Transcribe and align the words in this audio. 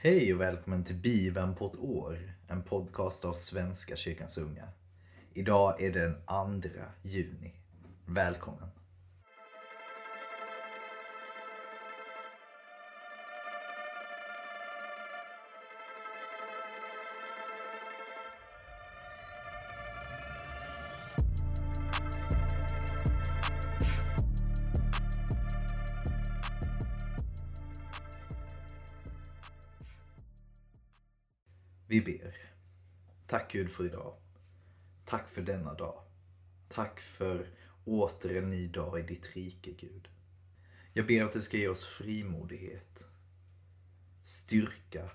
Hej 0.00 0.34
och 0.34 0.40
välkommen 0.40 0.84
till 0.84 0.96
Bibeln 0.96 1.54
på 1.54 1.66
ett 1.66 1.78
år, 1.78 2.18
en 2.48 2.62
podcast 2.62 3.24
av 3.24 3.32
Svenska 3.32 3.96
kyrkans 3.96 4.38
unga. 4.38 4.68
Idag 5.34 5.82
är 5.82 5.92
det 5.92 6.00
den 6.00 6.60
2 6.62 6.70
juni. 7.02 7.54
Välkommen! 8.06 8.77
För 33.78 33.84
idag. 33.84 34.14
Tack 35.04 35.28
för 35.28 35.42
denna 35.42 35.74
dag. 35.74 36.02
Tack 36.68 37.00
för 37.00 37.46
åter 37.84 38.36
en 38.36 38.50
ny 38.50 38.68
dag 38.68 39.00
i 39.00 39.02
ditt 39.02 39.36
rike 39.36 39.70
Gud. 39.72 40.08
Jag 40.92 41.06
ber 41.06 41.24
att 41.24 41.32
du 41.32 41.40
ska 41.40 41.56
ge 41.56 41.68
oss 41.68 41.84
frimodighet, 41.84 43.06
styrka 44.24 45.10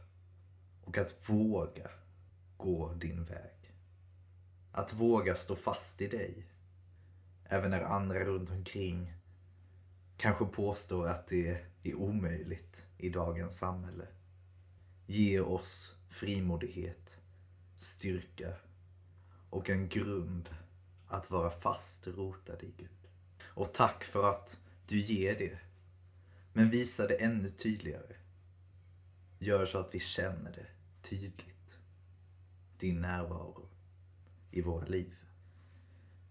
och 0.83 0.97
att 0.97 1.29
våga 1.29 1.89
gå 2.57 2.93
din 2.93 3.23
väg. 3.23 3.75
Att 4.71 4.93
våga 4.93 5.35
stå 5.35 5.55
fast 5.55 6.01
i 6.01 6.07
dig. 6.07 6.47
Även 7.45 7.71
när 7.71 7.81
andra 7.81 8.25
runt 8.25 8.49
omkring 8.49 9.13
kanske 10.17 10.45
påstår 10.45 11.07
att 11.07 11.27
det 11.27 11.65
är 11.83 11.95
omöjligt 11.95 12.87
i 12.97 13.09
dagens 13.09 13.57
samhälle. 13.57 14.07
Ge 15.07 15.39
oss 15.39 15.99
frimodighet, 16.09 17.22
styrka 17.83 18.53
och 19.49 19.69
en 19.69 19.89
grund 19.89 20.49
att 21.07 21.31
vara 21.31 21.49
fast 21.49 22.07
rotad 22.07 22.63
i 22.63 22.73
Gud. 22.77 22.89
Och 23.43 23.73
tack 23.73 24.03
för 24.03 24.31
att 24.31 24.61
du 24.87 24.99
ger 24.99 25.39
det. 25.39 25.59
Men 26.53 26.69
visa 26.69 27.07
det 27.07 27.15
ännu 27.15 27.49
tydligare. 27.49 28.15
Gör 29.39 29.65
så 29.65 29.77
att 29.77 29.95
vi 29.95 29.99
känner 29.99 30.51
det 30.51 30.67
tydligt. 31.09 31.79
Din 32.77 33.01
närvaro 33.01 33.69
i 34.51 34.61
våra 34.61 34.85
liv. 34.85 35.15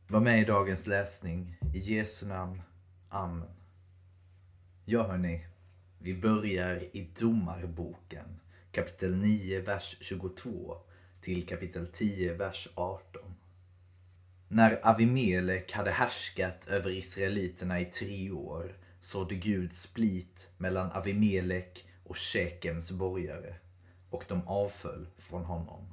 Var 0.09 0.21
med 0.21 0.43
i 0.43 0.45
dagens 0.45 0.87
läsning. 0.87 1.59
I 1.75 1.79
Jesu 1.79 2.27
namn. 2.27 2.63
Amen. 3.09 3.57
Ja 4.85 5.07
hörni, 5.07 5.47
vi 5.99 6.15
börjar 6.15 6.97
i 6.97 7.09
Domarboken 7.21 8.41
kapitel 8.73 9.17
9, 9.17 9.61
vers 9.61 9.97
22 10.01 10.77
till 11.23 11.47
kapitel 11.47 11.87
10, 11.87 12.35
vers 12.35 12.69
18. 12.75 13.23
När 14.49 14.89
Avimelek 14.89 15.73
hade 15.73 15.91
härskat 15.91 16.69
över 16.69 16.91
israeliterna 16.91 17.81
i 17.81 17.85
tre 17.85 18.31
år 18.31 18.77
sådde 19.01 19.35
Gud 19.35 19.73
split 19.73 20.51
mellan 20.59 20.91
Avimelek 20.93 21.87
och 22.05 22.17
Shekems 22.17 22.91
borgare 22.91 23.55
och 24.11 24.25
de 24.29 24.49
avföll 24.49 25.07
från 25.19 25.45
honom. 25.45 25.87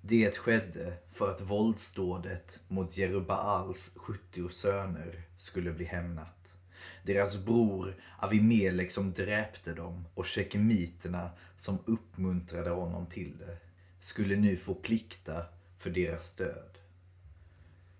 Det 0.00 0.36
skedde 0.36 0.96
för 1.10 1.30
att 1.30 1.40
våldsdådet 1.40 2.60
mot 2.68 2.96
Jerubaals 2.96 3.92
70 3.96 4.48
söner 4.48 5.22
skulle 5.36 5.72
bli 5.72 5.84
hämnat 5.84 6.56
deras 7.02 7.44
bror 7.44 7.94
Avimelek 8.18 8.90
som 8.90 9.12
dräpte 9.12 9.74
dem 9.74 10.04
och 10.14 10.26
shekemiterna 10.26 11.30
som 11.56 11.78
uppmuntrade 11.86 12.70
honom 12.70 13.06
till 13.06 13.38
det 13.38 13.58
skulle 14.04 14.36
nu 14.36 14.56
få 14.56 14.74
plikta 14.74 15.46
för 15.76 15.90
deras 15.90 16.34
död. 16.36 16.78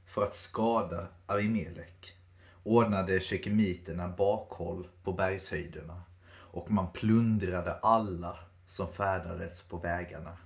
För 0.06 0.22
att 0.22 0.34
skada 0.34 1.08
Avimelek 1.26 2.16
ordnade 2.62 3.20
shekemiterna 3.20 4.08
bakhåll 4.08 4.88
på 5.02 5.12
bergshöjderna 5.12 6.02
och 6.30 6.70
man 6.70 6.92
plundrade 6.92 7.72
alla 7.72 8.38
som 8.66 8.88
färdades 8.88 9.62
på 9.62 9.78
vägarna. 9.78 10.36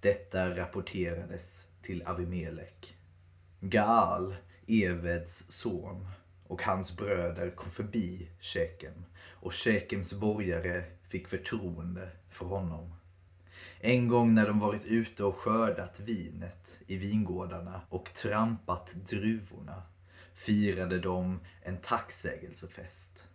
Detta 0.00 0.56
rapporterades 0.56 1.66
till 1.82 2.02
Avimelek. 2.06 2.96
Gaal, 3.60 4.36
Eveds 4.66 5.52
son, 5.52 6.08
och 6.46 6.62
hans 6.62 6.96
bröder 6.96 7.50
kom 7.50 7.70
förbi 7.70 8.30
Shekem 8.40 9.04
och 9.30 9.54
Shekems 9.54 10.14
borgare 10.14 10.84
fick 11.08 11.28
förtroende 11.28 12.08
för 12.30 12.46
honom. 12.46 12.94
En 13.86 14.08
gång 14.08 14.34
när 14.34 14.46
de 14.46 14.58
varit 14.60 14.86
ute 14.86 15.24
och 15.24 15.36
skördat 15.36 16.00
vinet 16.00 16.80
i 16.86 16.96
vingårdarna 16.96 17.80
och 17.88 18.10
trampat 18.14 18.94
druvorna 18.94 19.82
firade 20.34 20.98
de 20.98 21.40
en 21.62 21.76
tacksägelsefest. 21.76 23.28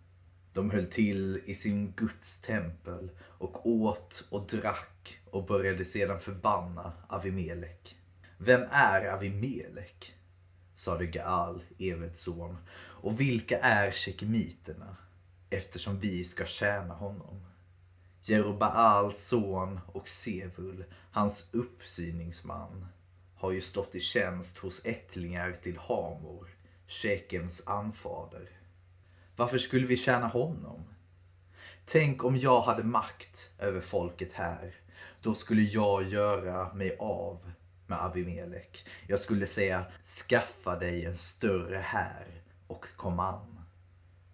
De 0.52 0.70
höll 0.70 0.86
till 0.86 1.40
i 1.44 1.54
sin 1.54 1.92
Guds 1.92 2.40
tempel 2.40 3.10
och 3.20 3.66
åt 3.66 4.24
och 4.30 4.46
drack 4.46 5.20
och 5.30 5.46
började 5.46 5.84
sedan 5.84 6.20
förbanna 6.20 6.92
Avimelek. 7.08 7.96
Vem 8.38 8.62
är 8.70 9.04
Avimelek? 9.04 10.14
sade 10.74 11.06
Gaal, 11.06 11.62
Eveds 11.78 12.20
son. 12.20 12.56
Och 12.78 13.20
vilka 13.20 13.58
är 13.58 13.92
shekemiterna? 13.92 14.96
Eftersom 15.50 16.00
vi 16.00 16.24
ska 16.24 16.44
tjäna 16.44 16.94
honom. 16.94 17.49
Jerobaals 18.30 19.18
son 19.18 19.80
och 19.86 20.08
Sevul, 20.08 20.84
hans 21.12 21.50
uppsyningsman, 21.52 22.86
har 23.36 23.52
ju 23.52 23.60
stått 23.60 23.94
i 23.94 24.00
tjänst 24.00 24.58
hos 24.58 24.86
ättlingar 24.86 25.52
till 25.62 25.78
Hamor, 25.78 26.48
Shekems 26.86 27.66
anfader. 27.66 28.48
Varför 29.36 29.58
skulle 29.58 29.86
vi 29.86 29.96
tjäna 29.96 30.26
honom? 30.26 30.84
Tänk 31.84 32.24
om 32.24 32.36
jag 32.36 32.60
hade 32.60 32.82
makt 32.82 33.50
över 33.58 33.80
folket 33.80 34.32
här. 34.32 34.74
Då 35.22 35.34
skulle 35.34 35.62
jag 35.62 36.08
göra 36.08 36.74
mig 36.74 36.96
av 36.98 37.52
med 37.86 37.98
Avimelek. 37.98 38.86
Jag 39.06 39.18
skulle 39.18 39.46
säga, 39.46 39.84
skaffa 40.28 40.76
dig 40.76 41.04
en 41.04 41.16
större 41.16 41.78
här 41.78 42.42
och 42.66 42.86
kom 42.96 43.20
an. 43.20 43.59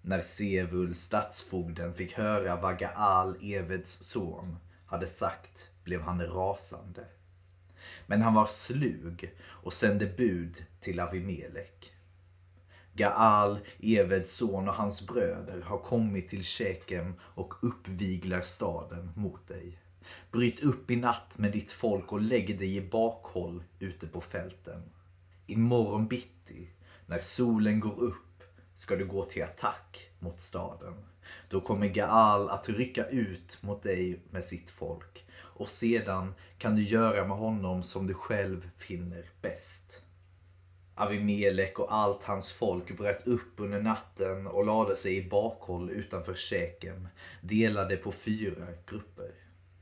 När 0.08 0.20
Sevul, 0.20 0.94
stadsfogden, 0.94 1.94
fick 1.94 2.12
höra 2.12 2.56
vad 2.56 2.78
Gaal, 2.78 3.36
Eveds 3.42 3.98
son, 4.02 4.56
hade 4.86 5.06
sagt 5.06 5.70
blev 5.84 6.00
han 6.00 6.26
rasande. 6.26 7.04
Men 8.06 8.22
han 8.22 8.34
var 8.34 8.46
slug 8.46 9.34
och 9.44 9.72
sände 9.72 10.06
bud 10.06 10.64
till 10.80 11.00
Avimelek. 11.00 11.92
Gaal, 12.92 13.58
Eveds 13.82 14.30
son 14.30 14.68
och 14.68 14.74
hans 14.74 15.06
bröder 15.06 15.60
har 15.60 15.78
kommit 15.78 16.28
till 16.28 16.44
Shekem 16.44 17.14
och 17.20 17.54
uppviglar 17.62 18.40
staden 18.40 19.10
mot 19.16 19.48
dig. 19.48 19.78
Bryt 20.32 20.62
upp 20.62 20.90
i 20.90 20.96
natt 20.96 21.38
med 21.38 21.52
ditt 21.52 21.72
folk 21.72 22.12
och 22.12 22.22
lägg 22.22 22.58
dig 22.58 22.76
i 22.76 22.88
bakhåll 22.88 23.64
ute 23.78 24.06
på 24.06 24.20
fälten. 24.20 24.82
Imorgon 25.46 26.08
bitti, 26.08 26.68
när 27.06 27.18
solen 27.18 27.80
går 27.80 28.02
upp, 28.02 28.25
ska 28.76 28.96
du 28.96 29.06
gå 29.06 29.24
till 29.24 29.44
attack 29.44 30.10
mot 30.18 30.40
staden. 30.40 30.94
Då 31.48 31.60
kommer 31.60 31.86
Gaal 31.86 32.48
att 32.48 32.68
rycka 32.68 33.06
ut 33.06 33.58
mot 33.62 33.82
dig 33.82 34.20
med 34.30 34.44
sitt 34.44 34.70
folk 34.70 35.24
och 35.38 35.68
sedan 35.68 36.34
kan 36.58 36.76
du 36.76 36.82
göra 36.82 37.28
med 37.28 37.36
honom 37.36 37.82
som 37.82 38.06
du 38.06 38.14
själv 38.14 38.70
finner 38.76 39.24
bäst. 39.42 40.02
Avimelek 40.94 41.78
och 41.78 41.94
allt 41.94 42.24
hans 42.24 42.52
folk 42.52 42.96
bröt 42.98 43.26
upp 43.26 43.52
under 43.56 43.82
natten 43.82 44.46
och 44.46 44.66
lade 44.66 44.96
sig 44.96 45.16
i 45.16 45.28
bakhåll 45.28 45.90
utanför 45.90 46.34
Shekem, 46.34 47.08
delade 47.40 47.96
på 47.96 48.12
fyra 48.12 48.66
grupper. 48.90 49.30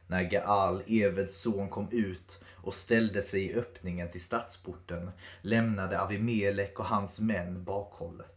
När 0.06 0.22
Gaal, 0.22 0.82
Eveds 0.86 1.40
son, 1.40 1.68
kom 1.68 1.88
ut 1.90 2.44
och 2.54 2.74
ställde 2.74 3.22
sig 3.22 3.44
i 3.44 3.54
öppningen 3.54 4.10
till 4.10 4.20
stadsporten 4.20 5.10
lämnade 5.40 6.00
Avimelek 6.00 6.78
och 6.78 6.86
hans 6.86 7.20
män 7.20 7.64
bakhållet. 7.64 8.33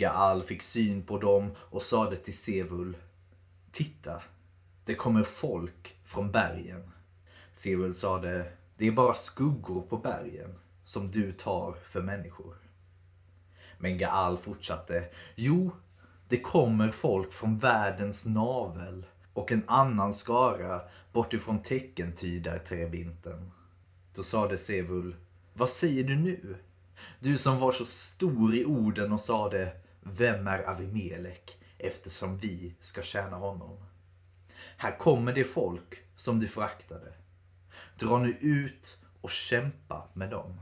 Gaal 0.00 0.42
fick 0.42 0.62
syn 0.62 1.02
på 1.02 1.18
dem 1.18 1.50
och 1.56 1.82
sade 1.82 2.16
till 2.16 2.36
Sevul 2.36 2.96
Titta, 3.72 4.22
det 4.84 4.94
kommer 4.94 5.22
folk 5.22 5.96
från 6.04 6.32
bergen. 6.32 6.90
Sevul 7.52 7.94
sade 7.94 8.52
Det 8.76 8.86
är 8.86 8.92
bara 8.92 9.14
skuggor 9.14 9.82
på 9.82 9.96
bergen 9.96 10.54
som 10.84 11.10
du 11.10 11.32
tar 11.32 11.76
för 11.82 12.02
människor. 12.02 12.56
Men 13.78 13.98
Gaal 13.98 14.38
fortsatte 14.38 15.04
Jo, 15.34 15.70
det 16.28 16.40
kommer 16.40 16.90
folk 16.90 17.32
från 17.32 17.58
världens 17.58 18.26
navel 18.26 19.06
och 19.32 19.52
en 19.52 19.64
annan 19.66 20.12
skara 20.12 20.80
bortifrån 21.12 21.62
teckentydarträbinten. 21.62 23.50
Då 24.14 24.22
sade 24.22 24.58
Sevul, 24.58 25.16
vad 25.54 25.68
säger 25.68 26.04
du 26.04 26.16
nu? 26.16 26.56
Du 27.20 27.38
som 27.38 27.58
var 27.58 27.72
så 27.72 27.84
stor 27.84 28.54
i 28.54 28.64
orden 28.64 29.12
och 29.12 29.20
sade, 29.20 29.79
vem 30.02 30.46
är 30.46 30.70
Avimelek 30.70 31.58
eftersom 31.78 32.38
vi 32.38 32.74
ska 32.80 33.02
tjäna 33.02 33.36
honom? 33.36 33.84
Här 34.76 34.98
kommer 34.98 35.32
det 35.32 35.44
folk 35.44 36.02
som 36.16 36.40
du 36.40 36.48
föraktade. 36.48 37.12
Dra 37.98 38.18
nu 38.18 38.30
ut 38.40 38.98
och 39.20 39.30
kämpa 39.30 40.08
med 40.14 40.30
dem. 40.30 40.60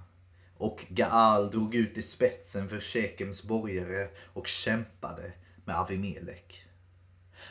Och 0.57 0.87
Gaal 0.89 1.51
drog 1.51 1.75
ut 1.75 1.99
i 1.99 2.03
spetsen 2.03 2.69
för 2.69 2.81
Shekems 2.81 3.45
borgare 3.45 4.09
och 4.33 4.47
kämpade 4.47 5.33
med 5.65 5.77
Avimelek. 5.77 6.65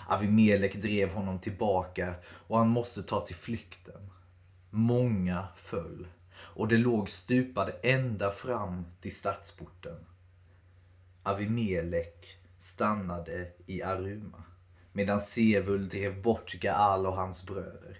Avimelek 0.08 0.76
drev 0.82 1.14
honom 1.14 1.40
tillbaka 1.40 2.16
och 2.48 2.58
han 2.58 2.68
måste 2.68 3.04
ta 3.04 3.26
till 3.26 3.36
flykten. 3.36 4.10
Många 4.70 5.48
föll 5.56 6.08
och 6.40 6.68
det 6.68 6.78
låg 6.78 7.10
stupade 7.10 7.72
ända 7.72 8.32
fram 8.32 8.86
till 9.02 9.16
stadsporten. 9.16 10.06
Avimelek 11.28 12.38
stannade 12.58 13.48
i 13.66 13.82
Aruma 13.82 14.44
medan 14.92 15.20
Sevul 15.20 15.90
drev 15.90 16.22
bort 16.22 16.54
Gaal 16.54 17.06
och 17.06 17.14
hans 17.14 17.46
bröder. 17.46 17.98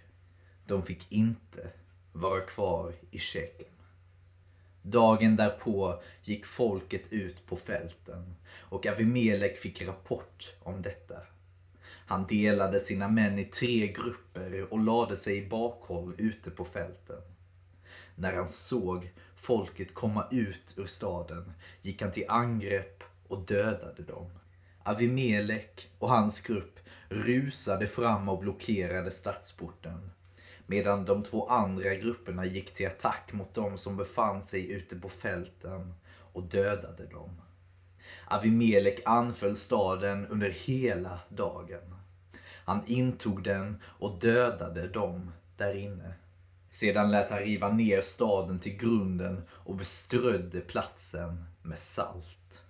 De 0.66 0.84
fick 0.84 1.12
inte 1.12 1.70
vara 2.12 2.42
kvar 2.42 2.94
i 3.12 3.20
Shekem. 3.20 3.74
Dagen 4.82 5.36
därpå 5.36 6.02
gick 6.24 6.46
folket 6.46 7.14
ut 7.14 7.46
på 7.46 7.56
fälten 7.56 8.36
och 8.50 8.86
Avimelek 8.86 9.58
fick 9.58 9.82
rapport 9.82 10.56
om 10.64 10.82
detta. 10.82 11.18
Han 12.06 12.28
delade 12.28 12.80
sina 12.80 13.08
män 13.08 13.40
i 13.40 13.46
tre 13.46 13.88
grupper 13.88 14.74
och 14.74 14.80
lade 14.80 15.16
sig 15.16 15.38
i 15.38 15.50
bakhåll 15.50 16.16
ute 16.18 16.52
på 16.52 16.66
fälten. 16.66 17.22
När 18.16 18.34
han 18.34 18.48
såg 18.48 19.12
folket 19.36 19.94
komma 19.94 20.28
ut 20.32 20.74
ur 20.78 20.86
staden 20.86 21.54
gick 21.82 22.02
han 22.02 22.12
till 22.12 22.26
angrepp 22.28 22.97
och 23.28 23.46
dödade 23.46 24.04
dem. 24.04 24.30
Avimelek 24.84 25.90
och 26.00 26.10
hans 26.10 26.42
grupp 26.42 26.80
rusade 27.10 27.88
fram 27.88 28.30
och 28.30 28.40
blockerade 28.40 29.12
stadsporten 29.12 30.12
medan 30.68 31.06
de 31.06 31.24
två 31.24 31.48
andra 31.48 31.96
grupperna 31.96 32.46
gick 32.46 32.74
till 32.74 32.88
attack 32.88 33.34
mot 33.34 33.54
dem 33.54 33.78
som 33.78 33.98
befann 33.98 34.42
sig 34.42 34.72
ute 34.72 34.96
på 34.96 35.10
fälten 35.10 35.94
och 36.34 36.44
dödade 36.44 37.06
dem. 37.06 37.42
Avimelek 38.28 39.02
anföll 39.06 39.56
staden 39.56 40.28
under 40.28 40.50
hela 40.50 41.20
dagen. 41.30 41.96
Han 42.66 42.82
intog 42.86 43.44
den 43.44 43.82
och 43.84 44.20
dödade 44.20 44.88
dem 44.88 45.32
där 45.58 45.76
inne. 45.76 46.14
Sedan 46.70 47.12
lät 47.12 47.32
han 47.32 47.40
riva 47.40 47.70
ner 47.70 48.02
staden 48.02 48.60
till 48.60 48.78
grunden 48.78 49.44
och 49.50 49.76
beströdde 49.76 50.60
platsen 50.60 51.46
med 51.62 51.80
salt. 51.80 52.64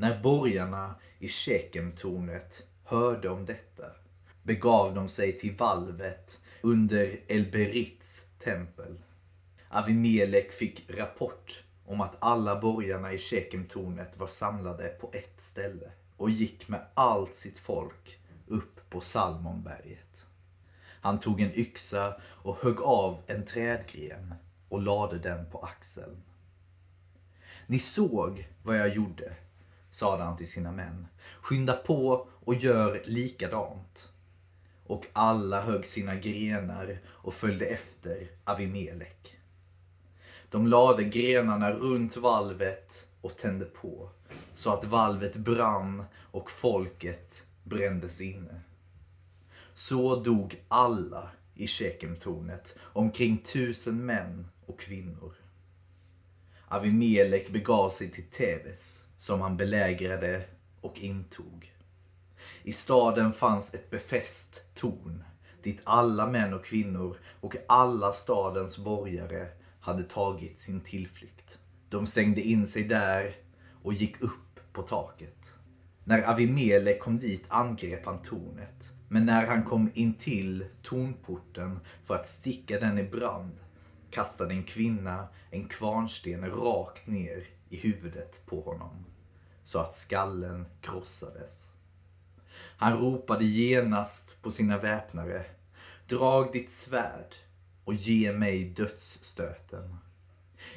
När 0.00 0.22
borgarna 0.22 0.94
i 1.18 1.28
Shekemtornet 1.28 2.66
hörde 2.84 3.28
om 3.28 3.44
detta 3.44 3.84
begav 4.42 4.94
de 4.94 5.08
sig 5.08 5.38
till 5.38 5.56
valvet 5.56 6.40
under 6.62 7.20
Elberits 7.28 8.26
tempel. 8.38 8.98
Avimelek 9.68 10.52
fick 10.52 10.90
rapport 10.90 11.64
om 11.86 12.00
att 12.00 12.16
alla 12.18 12.60
borgarna 12.60 13.12
i 13.12 13.18
Shekemtornet 13.18 14.18
var 14.18 14.26
samlade 14.26 14.88
på 14.88 15.10
ett 15.12 15.40
ställe 15.40 15.90
och 16.16 16.30
gick 16.30 16.68
med 16.68 16.80
allt 16.94 17.34
sitt 17.34 17.58
folk 17.58 18.18
upp 18.46 18.90
på 18.90 19.00
Salmonberget. 19.00 20.26
Han 21.00 21.20
tog 21.20 21.40
en 21.40 21.58
yxa 21.58 22.20
och 22.22 22.56
högg 22.62 22.80
av 22.80 23.22
en 23.26 23.44
trädgren 23.44 24.34
och 24.68 24.82
lade 24.82 25.18
den 25.18 25.50
på 25.50 25.58
axeln. 25.58 26.22
Ni 27.66 27.78
såg 27.78 28.48
vad 28.62 28.78
jag 28.78 28.94
gjorde, 28.94 29.36
sade 29.90 30.22
han 30.22 30.36
till 30.36 30.50
sina 30.50 30.72
män. 30.72 31.06
Skynda 31.40 31.72
på 31.72 32.28
och 32.44 32.54
gör 32.54 33.02
likadant. 33.04 34.12
Och 34.86 35.06
alla 35.12 35.62
högg 35.62 35.86
sina 35.86 36.14
grenar 36.14 36.98
och 37.06 37.34
följde 37.34 37.66
efter 37.66 38.30
Avimelek. 38.44 39.36
De 40.50 40.66
lade 40.66 41.04
grenarna 41.04 41.72
runt 41.72 42.16
valvet 42.16 43.08
och 43.20 43.36
tände 43.36 43.64
på, 43.64 44.10
så 44.52 44.72
att 44.72 44.84
valvet 44.84 45.36
brann 45.36 46.04
och 46.14 46.50
folket 46.50 47.46
brändes 47.64 48.20
inne. 48.20 48.60
Så 49.74 50.16
dog 50.16 50.64
alla 50.68 51.30
i 51.54 51.66
Shekemtornet, 51.66 52.78
omkring 52.80 53.38
tusen 53.38 54.06
män 54.06 54.48
och 54.66 54.80
kvinnor. 54.80 55.34
Avimelek 56.68 57.50
begav 57.50 57.90
sig 57.90 58.10
till 58.10 58.30
Tebes, 58.30 59.06
som 59.20 59.40
han 59.40 59.56
belägrade 59.56 60.44
och 60.80 60.98
intog. 60.98 61.72
I 62.62 62.72
staden 62.72 63.32
fanns 63.32 63.74
ett 63.74 63.90
befäst 63.90 64.74
torn, 64.74 65.24
dit 65.62 65.80
alla 65.84 66.26
män 66.26 66.54
och 66.54 66.64
kvinnor 66.64 67.16
och 67.40 67.56
alla 67.68 68.12
stadens 68.12 68.78
borgare 68.78 69.48
hade 69.80 70.02
tagit 70.02 70.58
sin 70.58 70.80
tillflykt. 70.80 71.58
De 71.88 72.06
stängde 72.06 72.40
in 72.40 72.66
sig 72.66 72.84
där 72.84 73.34
och 73.82 73.94
gick 73.94 74.22
upp 74.22 74.60
på 74.72 74.82
taket. 74.82 75.54
När 76.04 76.22
Avimele 76.22 76.98
kom 76.98 77.18
dit 77.18 77.44
angrep 77.48 78.06
han 78.06 78.22
tornet. 78.22 78.92
Men 79.08 79.26
när 79.26 79.46
han 79.46 79.64
kom 79.64 79.90
in 79.94 80.14
till 80.14 80.64
tornporten 80.82 81.80
för 82.04 82.14
att 82.14 82.26
sticka 82.26 82.80
den 82.80 82.98
i 82.98 83.04
brand 83.04 83.56
kastade 84.10 84.54
en 84.54 84.64
kvinna 84.64 85.28
en 85.50 85.64
kvarnsten 85.64 86.50
rakt 86.50 87.06
ner 87.06 87.44
i 87.68 87.76
huvudet 87.76 88.42
på 88.46 88.60
honom 88.60 89.09
så 89.70 89.78
att 89.78 89.94
skallen 89.94 90.66
krossades. 90.80 91.70
Han 92.76 92.98
ropade 92.98 93.44
genast 93.44 94.42
på 94.42 94.50
sina 94.50 94.78
väpnare. 94.78 95.44
Drag 96.06 96.52
ditt 96.52 96.70
svärd 96.70 97.34
och 97.84 97.94
ge 97.94 98.32
mig 98.32 98.64
dödsstöten. 98.64 99.96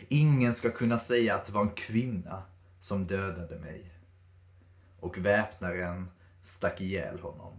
Ingen 0.07 0.53
ska 0.53 0.71
kunna 0.71 0.99
säga 0.99 1.35
att 1.35 1.45
det 1.45 1.51
var 1.51 1.61
en 1.61 1.69
kvinna 1.69 2.43
som 2.79 3.05
dödade 3.05 3.59
mig 3.59 3.91
och 4.99 5.17
väpnaren 5.17 6.09
stack 6.41 6.81
ihjäl 6.81 7.19
honom. 7.19 7.53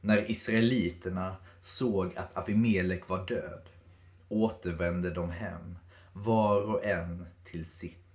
När 0.00 0.30
israeliterna 0.30 1.36
såg 1.60 2.16
att 2.16 2.36
Avimelek 2.36 3.08
var 3.08 3.26
död 3.26 3.62
återvände 4.28 5.10
de 5.10 5.30
hem, 5.30 5.78
var 6.12 6.60
och 6.60 6.84
en 6.84 7.26
till 7.44 7.64
sitt. 7.64 8.09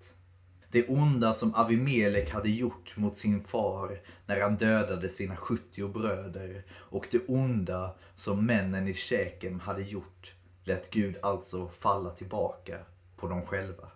Det 0.75 0.89
onda 0.89 1.33
som 1.33 1.55
Avimelek 1.55 2.31
hade 2.33 2.49
gjort 2.49 2.97
mot 2.97 3.15
sin 3.15 3.43
far 3.43 4.01
när 4.25 4.41
han 4.41 4.55
dödade 4.55 5.09
sina 5.09 5.35
70 5.35 5.87
bröder 5.87 6.65
och 6.71 7.07
det 7.11 7.27
onda 7.27 7.95
som 8.15 8.45
männen 8.45 8.87
i 8.87 8.93
Shekem 8.93 9.59
hade 9.59 9.81
gjort 9.81 10.35
lät 10.63 10.89
Gud 10.91 11.17
alltså 11.21 11.67
falla 11.67 12.09
tillbaka 12.09 12.79
på 13.17 13.27
dem 13.27 13.45
själva. 13.45 13.91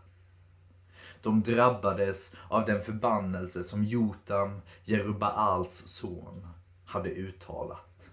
De 1.21 1.41
drabbades 1.41 2.36
av 2.48 2.65
den 2.65 2.81
förbannelse 2.81 3.63
som 3.63 3.83
Jotam, 3.83 4.62
Jerubaals 4.83 5.88
son, 5.88 6.48
hade 6.86 7.09
uttalat. 7.09 8.12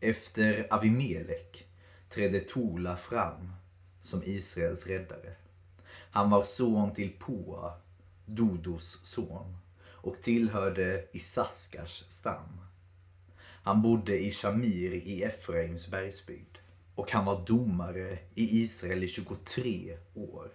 Efter 0.00 0.66
Avimelek 0.70 1.66
trädde 2.10 2.40
Tola 2.40 2.96
fram 2.96 3.52
som 4.00 4.22
Israels 4.24 4.86
räddare. 4.86 5.43
Han 6.14 6.30
var 6.30 6.42
son 6.42 6.92
till 6.92 7.12
Poa, 7.18 7.72
Dodos 8.26 9.00
son, 9.02 9.56
och 9.86 10.22
tillhörde 10.22 11.04
Isaskars 11.12 12.04
stam. 12.08 12.60
Han 13.38 13.82
bodde 13.82 14.18
i 14.18 14.30
Shamir 14.30 14.94
i 14.94 15.22
Efraims 15.22 15.90
bergsbygd 15.90 16.58
och 16.94 17.12
han 17.12 17.24
var 17.24 17.46
domare 17.46 18.18
i 18.34 18.62
Israel 18.62 19.04
i 19.04 19.08
23 19.08 19.96
år. 20.14 20.50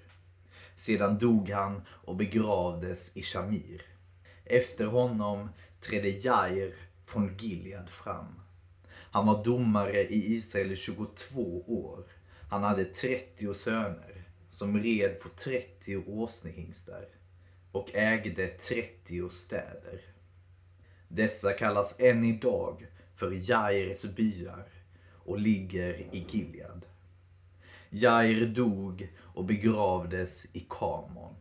Sedan 0.76 1.18
dog 1.18 1.50
han 1.50 1.82
och 1.90 2.16
begravdes 2.16 3.18
i 3.18 3.24
Shamir. 3.24 3.82
Efter 4.46 4.86
honom 4.86 5.50
trädde 5.80 6.10
Jair 6.10 6.76
från 7.06 7.38
Gilead 7.38 7.90
fram. 7.90 8.42
Han 8.88 9.28
var 9.28 9.44
domare 9.44 10.02
i 10.02 10.34
Israel 10.36 10.72
i 10.72 10.76
22 10.76 11.64
år. 11.68 12.04
Han 12.50 12.64
hade 12.64 12.86
30 12.86 13.54
söner 13.54 14.19
som 14.50 14.78
red 14.78 15.20
på 15.20 15.30
30 15.30 16.04
åsnehingstar 16.08 17.06
och 17.72 17.96
ägde 17.96 18.48
30 18.48 19.30
städer. 19.30 20.02
Dessa 21.08 21.54
kallas 21.54 22.00
än 22.00 22.24
idag 22.24 22.88
för 23.16 23.50
Jairs 23.50 24.06
byar 24.16 24.68
och 25.26 25.40
ligger 25.40 25.94
i 26.16 26.26
Gilead. 26.30 26.86
Jair 27.90 28.46
dog 28.46 29.14
och 29.20 29.46
begravdes 29.46 30.56
i 30.56 30.66
Kamon. 30.70 31.36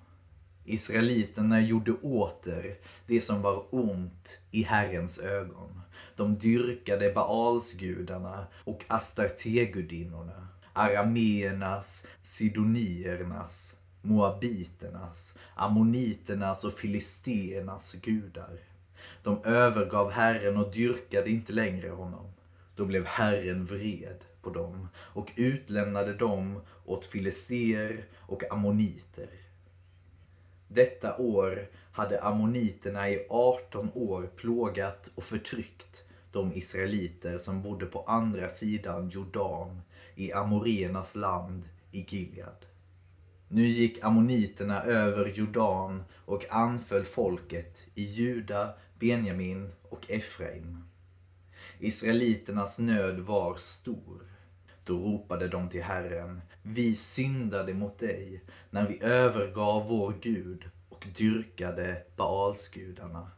Israeliterna 0.65 1.61
gjorde 1.61 1.93
åter 1.93 2.79
det 3.07 3.21
som 3.21 3.43
var 3.43 3.75
ont 3.75 4.39
i 4.51 4.63
Herrens 4.63 5.19
ögon. 5.19 5.81
De 6.17 6.39
dyrkade 6.39 7.13
Baalsgudarna 7.13 8.47
och 8.65 8.85
Astartegudinnorna, 8.89 10.48
arameernas, 10.79 12.07
sidoniernas, 12.23 13.77
moabiternas, 14.03 15.39
ammoniternas 15.55 16.65
och 16.65 16.73
filisteernas 16.73 17.95
gudar. 18.03 18.59
De 19.23 19.43
övergav 19.45 20.11
Herren 20.11 20.57
och 20.57 20.73
dyrkade 20.73 21.31
inte 21.31 21.53
längre 21.53 21.89
honom. 21.89 22.33
Då 22.77 22.85
blev 22.85 23.07
Herren 23.07 23.65
vred 23.65 24.25
på 24.43 24.51
dem 24.51 24.89
och 24.97 25.33
utlämnade 25.37 26.15
dem 26.15 26.61
åt 26.85 27.05
filister 27.05 28.05
och 28.17 28.53
ammoniter. 28.53 29.29
Detta 30.69 31.17
år 31.17 31.69
hade 31.93 32.23
ammoniterna 32.23 33.11
i 33.11 33.27
18 33.31 33.91
år 33.95 34.31
plågat 34.37 35.11
och 35.15 35.23
förtryckt 35.23 36.05
de 36.33 36.53
israeliter 36.53 37.39
som 37.39 37.63
bodde 37.63 37.87
på 37.87 38.03
andra 38.03 38.49
sidan 38.49 39.09
Jordan 39.09 39.83
i 40.19 40.33
amoriernas 40.33 41.17
land 41.17 41.69
i 41.91 42.05
Gilead. 42.09 42.67
Nu 43.49 43.63
gick 43.63 44.05
ammoniterna 44.05 44.83
över 44.83 45.33
Jordan 45.35 46.03
och 46.15 46.45
anföll 46.51 47.05
folket 47.05 47.87
i 47.95 48.03
Juda, 48.03 48.75
Benjamin 48.99 49.73
och 49.89 50.11
Efraim. 50.11 50.85
Israeliternas 51.79 52.79
nöd 52.79 53.21
var 53.21 53.55
stor. 53.55 54.23
Då 54.85 54.99
ropade 54.99 55.49
de 55.49 55.69
till 55.69 55.83
Herren. 55.83 56.41
Vi 56.63 56.95
syndade 56.95 57.75
mot 57.75 57.99
dig 57.99 58.45
när 58.71 58.89
vi 58.89 59.03
övergav 59.03 59.89
vår 59.89 60.15
Gud 60.21 60.65
och 60.89 61.07
dyrkade 61.17 62.03
Baalsgudarna. 62.17 63.31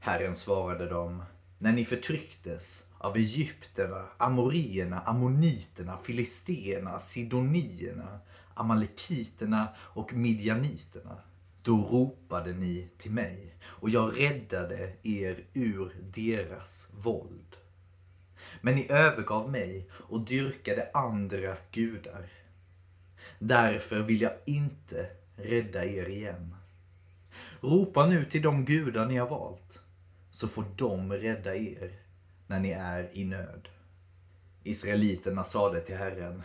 Herren 0.00 0.34
svarade 0.34 0.88
dem. 0.88 1.22
När 1.58 1.72
ni 1.72 1.84
förtrycktes 1.84 2.86
av 2.98 3.16
egypterna, 3.16 4.04
amorierna, 4.16 5.00
ammoniterna, 5.00 5.96
filisterna, 5.96 6.98
sidonierna, 6.98 8.20
amalekiterna 8.54 9.68
och 9.78 10.14
midjaniterna. 10.14 11.18
Då 11.62 11.76
ropade 11.76 12.52
ni 12.52 12.88
till 12.98 13.10
mig 13.10 13.54
och 13.62 13.90
jag 13.90 14.20
räddade 14.20 14.92
er 15.02 15.44
ur 15.52 15.96
deras 16.14 16.92
våld. 16.98 17.56
Men 18.60 18.74
ni 18.74 18.86
övergav 18.90 19.50
mig 19.50 19.88
och 19.92 20.20
dyrkade 20.20 20.90
andra 20.94 21.56
gudar. 21.70 22.28
Därför 23.38 24.02
vill 24.02 24.20
jag 24.20 24.32
inte 24.46 25.06
rädda 25.36 25.84
er 25.84 26.08
igen. 26.08 26.56
Ropa 27.60 28.06
nu 28.06 28.24
till 28.24 28.42
de 28.42 28.64
gudar 28.64 29.06
ni 29.06 29.16
har 29.16 29.28
valt, 29.28 29.82
så 30.36 30.48
får 30.48 30.64
de 30.76 31.12
rädda 31.12 31.56
er 31.56 31.98
när 32.46 32.60
ni 32.60 32.70
är 32.70 33.10
i 33.12 33.24
nöd. 33.24 33.68
Israeliterna 34.62 35.44
sade 35.44 35.80
till 35.80 35.96
Herren, 35.96 36.42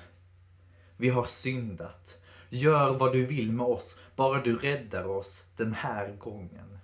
vi 0.98 1.10
har 1.10 1.24
syndat. 1.24 2.21
Gör 2.50 2.98
vad 2.98 3.13
du 3.13 3.25
vill 3.25 3.51
med 3.51 3.65
oss, 3.65 4.00
bara 4.15 4.41
du 4.41 4.57
räddar 4.57 5.05
oss 5.05 5.51
den 5.57 5.74
här 5.74 6.15
gången. 6.15 6.79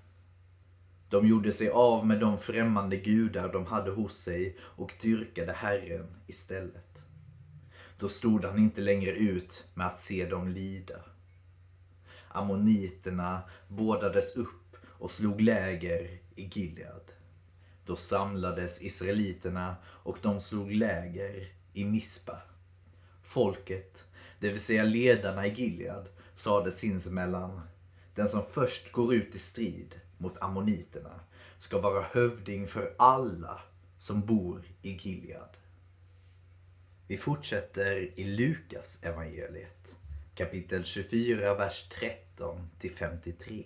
De 1.09 1.27
gjorde 1.27 1.53
sig 1.53 1.69
av 1.69 2.07
med 2.07 2.19
de 2.19 2.37
främmande 2.37 2.97
gudar 2.97 3.53
de 3.53 3.65
hade 3.65 3.91
hos 3.91 4.17
sig 4.17 4.57
och 4.61 4.93
dyrkade 5.01 5.53
Herren 5.53 6.15
istället. 6.27 7.05
Då 7.99 8.09
stod 8.09 8.45
han 8.45 8.57
inte 8.57 8.81
längre 8.81 9.11
ut 9.11 9.67
med 9.73 9.87
att 9.87 9.99
se 9.99 10.25
dem 10.25 10.47
lida. 10.47 10.99
Ammoniterna 12.27 13.41
bådades 13.67 14.35
upp 14.35 14.75
och 14.99 15.11
slog 15.11 15.41
läger 15.41 16.26
i 16.39 16.49
Gilead. 16.51 17.13
Då 17.85 17.95
samlades 17.95 18.81
israeliterna 18.81 19.75
och 19.85 20.17
de 20.21 20.39
slog 20.39 20.71
läger 20.71 21.51
i 21.73 21.85
Mispa. 21.85 22.41
Folket, 23.23 24.07
det 24.39 24.49
vill 24.49 24.61
säga 24.61 24.83
ledarna 24.83 25.47
i 25.47 25.53
Gilead, 25.53 26.09
sade 26.35 26.71
sinsemellan 26.71 27.61
Den 28.15 28.29
som 28.29 28.41
först 28.41 28.91
går 28.91 29.13
ut 29.13 29.35
i 29.35 29.39
strid 29.39 29.99
mot 30.17 30.41
ammoniterna 30.41 31.19
ska 31.57 31.81
vara 31.81 32.01
hövding 32.01 32.67
för 32.67 32.95
alla 32.97 33.61
som 33.97 34.21
bor 34.21 34.61
i 34.81 34.91
Gilead. 34.91 35.57
Vi 37.07 37.17
fortsätter 37.17 38.19
i 38.19 38.23
Lukas 38.23 39.03
evangeliet 39.03 39.97
kapitel 40.37 40.83
24, 40.83 41.55
vers 41.55 41.89
13 41.89 42.69
till 42.79 42.91
53. 42.91 43.63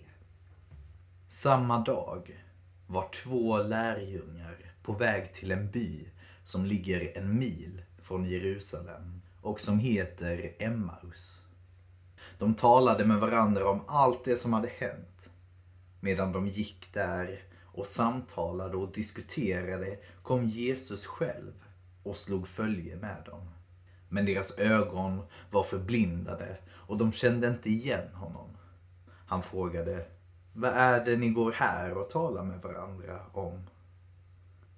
Samma 1.28 1.78
dag 1.78 2.44
var 2.92 3.08
två 3.08 3.62
lärjungar 3.62 4.74
på 4.82 4.92
väg 4.92 5.34
till 5.34 5.50
en 5.50 5.70
by 5.70 6.08
som 6.42 6.66
ligger 6.66 7.18
en 7.18 7.38
mil 7.38 7.82
från 8.02 8.24
Jerusalem 8.24 9.22
och 9.42 9.60
som 9.60 9.78
heter 9.78 10.56
Emmaus. 10.58 11.42
De 12.38 12.54
talade 12.54 13.04
med 13.04 13.20
varandra 13.20 13.68
om 13.68 13.80
allt 13.86 14.24
det 14.24 14.36
som 14.36 14.52
hade 14.52 14.68
hänt. 14.68 15.32
Medan 16.00 16.32
de 16.32 16.48
gick 16.48 16.92
där 16.92 17.42
och 17.62 17.86
samtalade 17.86 18.76
och 18.76 18.92
diskuterade 18.92 19.98
kom 20.22 20.44
Jesus 20.44 21.06
själv 21.06 21.52
och 22.02 22.16
slog 22.16 22.48
följe 22.48 22.96
med 22.96 23.22
dem. 23.26 23.50
Men 24.08 24.26
deras 24.26 24.58
ögon 24.58 25.22
var 25.50 25.62
förblindade 25.62 26.58
och 26.70 26.98
de 26.98 27.12
kände 27.12 27.48
inte 27.48 27.70
igen 27.70 28.14
honom. 28.14 28.56
Han 29.26 29.42
frågade, 29.42 30.06
vad 30.52 30.70
är 30.70 31.04
det 31.04 31.16
ni 31.16 31.28
går 31.28 31.52
här 31.52 31.92
och 31.92 32.10
talar 32.10 32.44
med 32.44 32.60
varandra 32.62 33.20
om? 33.32 33.70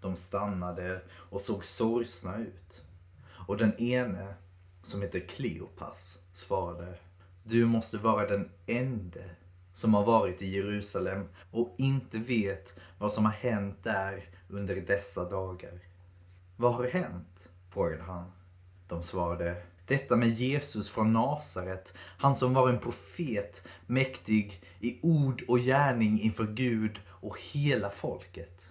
De 0.01 0.17
stannade 0.17 1.01
och 1.13 1.41
såg 1.41 1.65
sorgsna 1.65 2.39
ut. 2.39 2.85
Och 3.47 3.57
den 3.57 3.77
ene, 3.81 4.35
som 4.83 5.03
heter 5.03 5.21
Kleopas, 5.21 6.19
svarade, 6.33 6.99
du 7.43 7.67
måste 7.67 7.99
vara 7.99 8.27
den 8.27 8.51
ende 8.67 9.31
som 9.73 9.95
har 9.95 10.05
varit 10.05 10.43
i 10.43 10.55
Jerusalem 10.57 11.29
och 11.51 11.75
inte 11.79 12.19
vet 12.19 12.79
vad 12.99 13.13
som 13.13 13.25
har 13.25 13.33
hänt 13.33 13.79
där 13.83 14.29
under 14.49 14.77
dessa 14.77 15.31
dagar. 15.31 15.81
Vad 16.57 16.75
har 16.75 16.85
hänt? 16.85 17.51
frågade 17.71 18.03
han. 18.03 18.33
De 18.89 19.03
svarade, 19.03 19.63
detta 19.87 20.17
med 20.17 20.29
Jesus 20.29 20.91
från 20.91 21.13
Nasaret, 21.13 21.95
han 21.97 22.35
som 22.35 22.55
var 22.55 22.69
en 22.69 22.79
profet, 22.79 23.67
mäktig 23.87 24.63
i 24.85 24.99
ord 25.03 25.43
och 25.49 25.59
gärning 25.59 26.21
inför 26.21 26.47
Gud 26.47 27.01
och 27.09 27.41
hela 27.53 27.91
folket. 27.91 28.71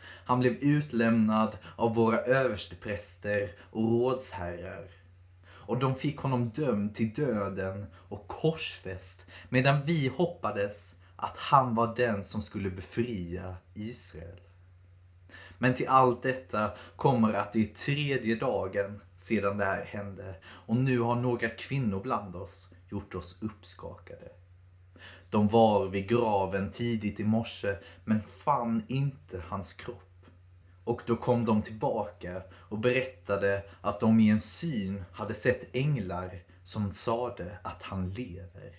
Han 0.00 0.40
blev 0.40 0.52
utlämnad 0.52 1.58
av 1.76 1.94
våra 1.94 2.18
överstepräster 2.18 3.52
och 3.70 3.82
rådsherrar. 3.82 4.88
Och 5.42 5.78
de 5.78 5.94
fick 5.94 6.18
honom 6.18 6.48
dömd 6.48 6.94
till 6.94 7.14
döden 7.14 7.86
och 7.94 8.28
korsfäst 8.28 9.26
medan 9.48 9.82
vi 9.82 10.08
hoppades 10.08 10.96
att 11.16 11.36
han 11.36 11.74
var 11.74 11.96
den 11.96 12.24
som 12.24 12.42
skulle 12.42 12.70
befria 12.70 13.56
Israel. 13.74 14.40
Men 15.58 15.74
till 15.74 15.88
allt 15.88 16.22
detta 16.22 16.70
kommer 16.96 17.32
att 17.32 17.52
det 17.52 17.60
är 17.60 17.74
tredje 17.74 18.36
dagen 18.36 19.00
sedan 19.16 19.58
det 19.58 19.64
här 19.64 19.84
hände 19.84 20.34
och 20.44 20.76
nu 20.76 21.00
har 21.00 21.16
några 21.16 21.48
kvinnor 21.48 22.00
bland 22.02 22.36
oss 22.36 22.68
gjort 22.90 23.14
oss 23.14 23.42
uppskakade. 23.42 24.39
De 25.30 25.48
var 25.48 25.86
vid 25.86 26.08
graven 26.08 26.70
tidigt 26.70 27.20
i 27.20 27.24
morse 27.24 27.76
men 28.04 28.22
fann 28.22 28.82
inte 28.88 29.42
hans 29.48 29.72
kropp. 29.72 30.26
Och 30.84 31.02
då 31.06 31.16
kom 31.16 31.44
de 31.44 31.62
tillbaka 31.62 32.42
och 32.52 32.78
berättade 32.78 33.62
att 33.80 34.00
de 34.00 34.20
i 34.20 34.30
en 34.30 34.40
syn 34.40 35.04
hade 35.12 35.34
sett 35.34 35.76
änglar 35.76 36.42
som 36.62 36.90
sade 36.90 37.58
att 37.62 37.82
han 37.82 38.10
lever. 38.10 38.76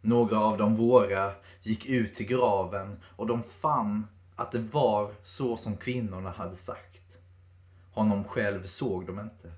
Några 0.00 0.40
av 0.40 0.58
de 0.58 0.76
våra 0.76 1.32
gick 1.62 1.86
ut 1.86 2.14
till 2.14 2.26
graven 2.26 3.00
och 3.16 3.26
de 3.26 3.42
fann 3.42 4.06
att 4.36 4.52
det 4.52 4.58
var 4.58 5.10
så 5.22 5.56
som 5.56 5.76
kvinnorna 5.76 6.30
hade 6.30 6.56
sagt. 6.56 7.18
Honom 7.92 8.24
själv 8.24 8.62
såg 8.62 9.06
de 9.06 9.20
inte. 9.20 9.52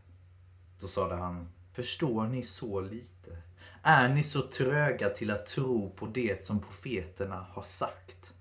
Då 0.81 0.87
sade 0.87 1.17
han, 1.17 1.49
förstår 1.73 2.27
ni 2.27 2.43
så 2.43 2.81
lite? 2.81 3.48
Är 3.83 4.09
ni 4.09 4.23
så 4.23 4.43
tröga 4.43 5.09
till 5.09 5.31
att 5.31 5.47
tro 5.47 5.91
på 5.91 6.07
det 6.07 6.43
som 6.43 6.61
profeterna 6.61 7.47
har 7.51 7.63
sagt? 7.63 8.35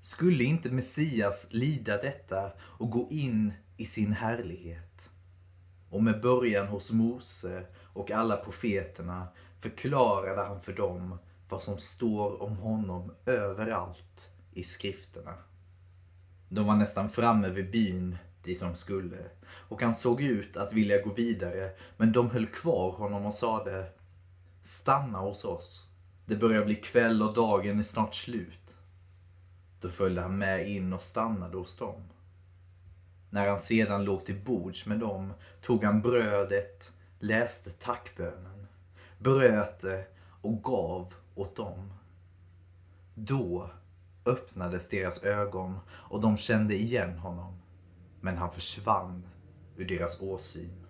Skulle 0.00 0.44
inte 0.44 0.70
Messias 0.70 1.48
lida 1.50 1.96
detta 1.96 2.52
och 2.60 2.90
gå 2.90 3.08
in 3.10 3.52
i 3.76 3.84
sin 3.84 4.12
härlighet? 4.12 5.10
Och 5.90 6.02
med 6.02 6.20
början 6.20 6.66
hos 6.66 6.90
Mose 6.90 7.66
och 7.92 8.10
alla 8.10 8.36
profeterna 8.36 9.28
förklarade 9.60 10.42
han 10.42 10.60
för 10.60 10.72
dem 10.72 11.18
vad 11.48 11.62
som 11.62 11.78
står 11.78 12.42
om 12.42 12.56
honom 12.56 13.14
överallt 13.26 14.30
i 14.52 14.62
skrifterna. 14.62 15.34
De 16.48 16.66
var 16.66 16.76
nästan 16.76 17.08
framme 17.08 17.48
vid 17.48 17.70
byn 17.70 18.18
dit 18.42 18.60
de 18.60 18.74
skulle 18.74 19.30
och 19.46 19.82
han 19.82 19.94
såg 19.94 20.22
ut 20.22 20.56
att 20.56 20.72
vilja 20.72 21.02
gå 21.02 21.14
vidare 21.14 21.70
men 21.96 22.12
de 22.12 22.30
höll 22.30 22.46
kvar 22.46 22.90
honom 22.90 23.26
och 23.26 23.34
sade 23.34 23.86
Stanna 24.64 25.18
hos 25.18 25.44
oss. 25.44 25.88
Det 26.26 26.36
börjar 26.36 26.64
bli 26.64 26.74
kväll 26.74 27.22
och 27.22 27.34
dagen 27.34 27.78
är 27.78 27.82
snart 27.82 28.14
slut. 28.14 28.76
Då 29.80 29.88
följde 29.88 30.22
han 30.22 30.38
med 30.38 30.68
in 30.70 30.92
och 30.92 31.00
stannade 31.00 31.56
hos 31.56 31.76
dem. 31.76 32.02
När 33.30 33.48
han 33.48 33.58
sedan 33.58 34.04
låg 34.04 34.24
till 34.24 34.44
bords 34.44 34.86
med 34.86 35.00
dem 35.00 35.32
tog 35.60 35.84
han 35.84 36.00
brödet, 36.00 36.92
läste 37.18 37.70
tackbönen, 37.70 38.66
bröt 39.18 39.80
det 39.80 40.06
och 40.42 40.62
gav 40.62 41.14
åt 41.34 41.56
dem. 41.56 41.92
Då 43.14 43.70
öppnades 44.26 44.88
deras 44.88 45.24
ögon 45.24 45.78
och 45.90 46.20
de 46.20 46.36
kände 46.36 46.74
igen 46.74 47.18
honom. 47.18 47.62
Men 48.20 48.36
han 48.36 48.50
försvann 48.50 49.26
ur 49.76 49.88
deras 49.88 50.20
åsyn. 50.20 50.86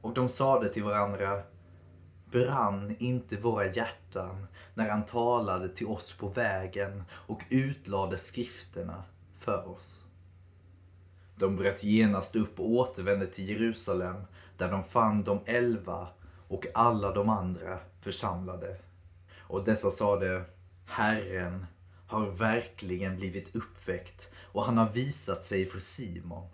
Och 0.00 0.14
de 0.14 0.28
sade 0.28 0.68
till 0.68 0.84
varandra 0.84 1.42
Brann 2.32 2.96
inte 2.98 3.36
våra 3.36 3.66
hjärtan 3.66 4.46
när 4.74 4.88
han 4.88 5.04
talade 5.04 5.68
till 5.68 5.86
oss 5.86 6.14
på 6.14 6.28
vägen 6.28 7.02
och 7.10 7.42
utlade 7.50 8.16
skrifterna 8.16 9.04
för 9.34 9.68
oss? 9.68 10.04
De 11.36 11.56
bröt 11.56 11.84
genast 11.84 12.36
upp 12.36 12.60
och 12.60 12.70
återvände 12.70 13.26
till 13.26 13.48
Jerusalem 13.48 14.22
där 14.56 14.70
de 14.70 14.82
fann 14.82 15.22
de 15.22 15.40
elva 15.46 16.08
och 16.48 16.66
alla 16.74 17.12
de 17.12 17.28
andra 17.28 17.78
församlade. 18.00 18.76
Och 19.38 19.64
dessa 19.64 19.90
sade 19.90 20.44
Herren 20.86 21.66
har 22.06 22.26
verkligen 22.26 23.16
blivit 23.16 23.56
uppväckt 23.56 24.32
och 24.52 24.64
han 24.64 24.78
har 24.78 24.90
visat 24.90 25.44
sig 25.44 25.66
för 25.66 25.80
Simon. 25.80 26.48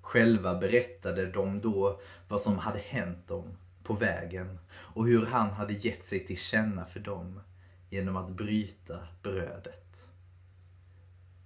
Själva 0.00 0.54
berättade 0.54 1.26
de 1.26 1.60
då 1.60 2.00
vad 2.28 2.40
som 2.40 2.58
hade 2.58 2.78
hänt 2.78 3.28
dem 3.28 3.56
på 3.84 3.94
vägen 3.94 4.58
och 4.72 5.06
hur 5.06 5.26
han 5.26 5.50
hade 5.50 5.72
gett 5.72 6.02
sig 6.02 6.26
till 6.26 6.38
känna 6.38 6.84
för 6.84 7.00
dem 7.00 7.40
genom 7.90 8.16
att 8.16 8.30
bryta 8.30 9.08
brödet. 9.22 10.08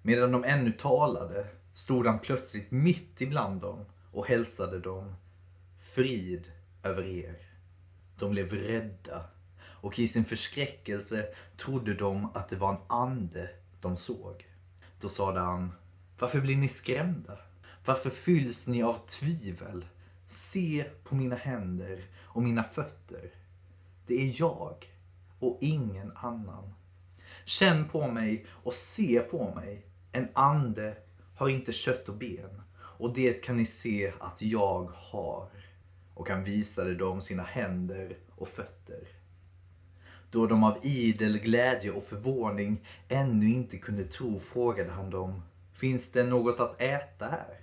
Medan 0.03 0.33
de 0.33 0.45
ännu 0.45 0.73
talade 0.73 1.47
stod 1.73 2.07
han 2.07 2.19
plötsligt 2.19 2.71
mitt 2.71 3.21
ibland 3.21 3.61
dem 3.61 3.85
och 4.13 4.27
hälsade 4.27 4.81
dem 4.81 5.15
Frid 5.79 6.53
över 6.83 7.03
er. 7.03 7.37
De 8.19 8.31
blev 8.31 8.53
rädda 8.53 9.25
och 9.59 9.99
i 9.99 10.09
sin 10.09 10.25
förskräckelse 10.25 11.27
trodde 11.57 11.95
de 11.95 12.31
att 12.35 12.49
det 12.49 12.57
var 12.57 12.73
en 12.73 12.81
ande 12.87 13.51
de 13.81 13.97
såg. 13.97 14.47
Då 15.01 15.09
sade 15.09 15.41
han 15.41 15.73
Varför 16.19 16.41
blir 16.41 16.57
ni 16.57 16.69
skrämda? 16.69 17.39
Varför 17.85 18.11
fylls 18.11 18.67
ni 18.67 18.83
av 18.83 19.07
tvivel? 19.07 19.85
Se 20.27 20.85
på 21.05 21.15
mina 21.15 21.37
händer 21.37 22.05
och 22.37 22.43
mina 22.43 22.63
fötter. 22.63 23.31
Det 24.07 24.15
är 24.15 24.41
jag 24.41 24.85
och 25.39 25.59
ingen 25.61 26.13
annan. 26.17 26.75
Känn 27.45 27.89
på 27.89 28.11
mig 28.11 28.47
och 28.51 28.73
se 28.73 29.21
på 29.21 29.55
mig. 29.55 29.87
En 30.13 30.29
ande 30.33 30.97
har 31.37 31.49
inte 31.49 31.73
kött 31.73 32.09
och 32.09 32.17
ben 32.17 32.63
och 32.73 33.15
det 33.15 33.45
kan 33.45 33.57
ni 33.57 33.67
se 33.67 34.13
att 34.21 34.43
jag 34.43 34.91
har. 34.95 35.49
Och 36.15 36.29
han 36.29 36.45
visade 36.45 36.95
dem 36.95 37.21
sina 37.21 37.43
händer 37.43 38.19
och 38.37 38.49
fötter. 38.49 39.09
Då 40.31 40.47
de 40.47 40.65
av 40.65 40.79
idel 40.83 41.39
glädje 41.39 41.91
och 41.91 42.03
förvåning 42.03 42.87
ännu 43.09 43.47
inte 43.47 43.79
kunde 43.79 44.05
tro 44.05 44.39
frågade 44.39 44.91
han 44.91 45.11
dem 45.11 45.43
Finns 45.73 46.13
det 46.13 46.25
något 46.25 46.61
att 46.61 46.81
äta 46.81 47.29
här? 47.29 47.61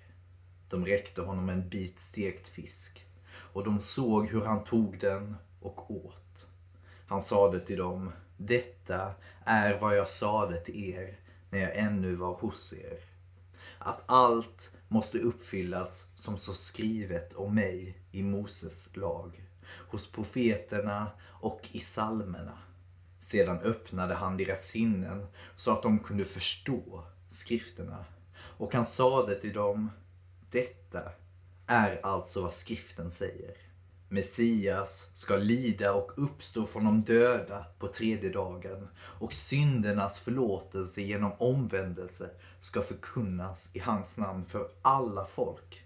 De 0.70 0.86
räckte 0.86 1.22
honom 1.22 1.50
en 1.50 1.70
bit 1.70 2.00
stekt 2.00 2.48
fisk 2.48 3.08
och 3.54 3.64
de 3.64 3.80
såg 3.80 4.28
hur 4.28 4.42
han 4.42 4.64
tog 4.64 5.00
den 5.00 5.36
och 5.62 5.92
åt. 5.92 6.50
Han 7.08 7.22
sade 7.22 7.60
till 7.60 7.78
dem 7.78 8.12
Detta 8.38 9.14
är 9.46 9.80
vad 9.80 9.98
jag 9.98 10.08
sade 10.08 10.58
till 10.58 10.94
er 10.94 11.20
när 11.50 11.60
jag 11.60 11.78
ännu 11.78 12.16
var 12.16 12.34
hos 12.34 12.74
er. 12.74 13.00
Att 13.80 14.04
allt 14.06 14.76
måste 14.88 15.18
uppfyllas 15.18 16.12
som 16.16 16.38
så 16.38 16.54
skrivet 16.54 17.34
om 17.34 17.56
mig 17.56 17.98
i 18.12 18.24
Moses 18.24 18.90
lag, 18.96 19.50
hos 19.90 20.12
profeterna 20.12 21.12
och 21.22 21.70
i 21.72 21.80
salmerna. 21.80 22.58
Sedan 23.20 23.60
öppnade 23.60 24.14
han 24.14 24.38
deras 24.38 24.66
sinnen 24.66 25.28
så 25.56 25.72
att 25.72 25.84
de 25.84 26.00
kunde 26.00 26.26
förstå 26.26 27.04
skrifterna. 27.30 28.06
Och 28.58 28.74
han 28.74 28.86
sade 28.86 29.36
till 29.36 29.54
dem, 29.54 29.92
detta 30.52 31.02
är 31.68 32.00
alltså 32.04 32.42
vad 32.42 32.54
skriften 32.54 33.12
säger. 33.12 33.58
Messias 34.10 35.12
ska 35.14 35.38
lida 35.38 35.94
och 35.94 36.12
uppstå 36.16 36.66
från 36.66 36.86
de 36.86 37.04
döda 37.04 37.66
på 37.80 37.88
tredje 37.88 38.30
dagen 38.30 38.88
och 38.98 39.34
syndernas 39.34 40.20
förlåtelse 40.20 41.02
genom 41.02 41.32
omvändelse 41.38 42.30
ska 42.60 42.82
förkunnas 42.82 43.76
i 43.76 43.80
hans 43.80 44.18
namn 44.18 44.46
för 44.46 44.68
alla 44.82 45.26
folk 45.26 45.86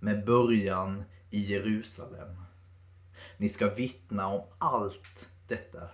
med 0.00 0.24
början 0.24 1.04
i 1.30 1.40
Jerusalem. 1.40 2.44
Ni 3.36 3.48
ska 3.48 3.74
vittna 3.74 4.28
om 4.28 4.42
allt 4.58 5.28
detta 5.48 5.88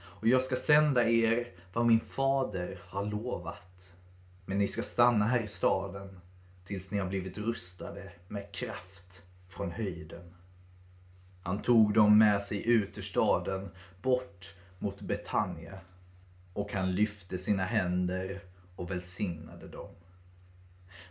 och 0.00 0.26
jag 0.26 0.42
ska 0.42 0.56
sända 0.56 1.08
er 1.08 1.52
vad 1.72 1.86
min 1.86 2.00
fader 2.00 2.82
har 2.88 3.04
lovat. 3.04 3.96
Men 4.46 4.58
ni 4.58 4.68
ska 4.68 4.82
stanna 4.82 5.24
här 5.24 5.40
i 5.40 5.48
staden 5.48 6.20
tills 6.64 6.90
ni 6.90 6.98
har 6.98 7.08
blivit 7.08 7.38
rustade 7.38 8.12
med 8.28 8.52
kraft 8.52 9.22
från 9.48 9.70
höjden. 9.70 10.34
Han 11.42 11.62
tog 11.62 11.94
dem 11.94 12.18
med 12.18 12.42
sig 12.42 12.68
ut 12.68 12.98
ur 12.98 13.02
staden, 13.02 13.70
bort 14.02 14.54
mot 14.78 15.00
Betania 15.00 15.80
och 16.52 16.72
han 16.72 16.94
lyfte 16.94 17.38
sina 17.38 17.64
händer 17.64 18.40
och 18.76 18.90
välsignade 18.90 19.68
dem. 19.68 19.94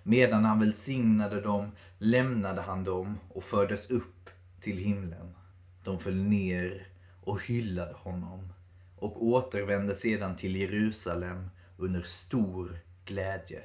Medan 0.03 0.45
han 0.45 0.59
välsignade 0.59 1.41
dem 1.41 1.71
lämnade 1.97 2.61
han 2.61 2.83
dem 2.83 3.19
och 3.29 3.43
fördes 3.43 3.91
upp 3.91 4.29
till 4.61 4.77
himlen. 4.77 5.35
De 5.83 5.99
föll 5.99 6.15
ner 6.15 6.87
och 7.23 7.43
hyllade 7.43 7.93
honom 7.93 8.53
och 8.95 9.25
återvände 9.25 9.95
sedan 9.95 10.35
till 10.35 10.55
Jerusalem 10.55 11.49
under 11.77 12.01
stor 12.01 12.79
glädje. 13.05 13.63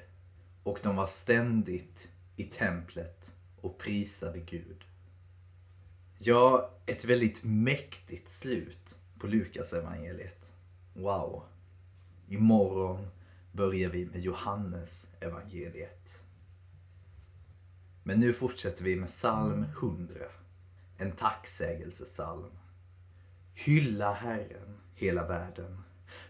Och 0.63 0.79
de 0.83 0.97
var 0.97 1.07
ständigt 1.07 2.13
i 2.37 2.45
templet 2.45 3.35
och 3.61 3.79
prisade 3.79 4.39
Gud. 4.39 4.85
Ja, 6.19 6.71
ett 6.87 7.05
väldigt 7.05 7.45
mäktigt 7.45 8.29
slut 8.29 8.99
på 9.19 9.27
Lukas 9.27 9.73
evangeliet. 9.73 10.53
Wow. 10.95 11.45
Imorgon 12.29 13.09
börjar 13.53 13.91
vi 13.91 14.07
med 14.07 14.21
Johannes 14.21 15.13
evangeliet. 15.21 16.25
Men 18.03 18.21
nu 18.21 18.33
fortsätter 18.33 18.85
vi 18.85 18.97
med 18.97 19.09
psalm 19.09 19.65
100. 19.65 20.15
En 20.99 21.13
tacksägelsesalm. 21.13 22.59
Hylla 23.55 24.13
Herren, 24.13 24.81
hela 24.95 25.27
världen. 25.27 25.83